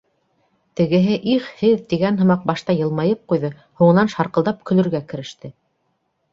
Тегеһе 0.79 1.17
«их, 1.33 1.49
һеҙ» 1.59 1.83
тигән 1.93 2.17
һымаҡ, 2.23 2.41
башта 2.53 2.77
йылмайып 2.81 3.23
ҡуйҙы, 3.35 3.53
һуңынан 3.83 4.13
шарҡылдап 4.17 4.67
көлөргә 4.73 5.07
кереште. 5.15 5.57